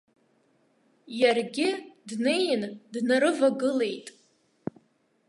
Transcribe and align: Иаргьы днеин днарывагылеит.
Иаргьы 1.19 1.69
днеин 2.07 2.61
днарывагылеит. 2.93 4.07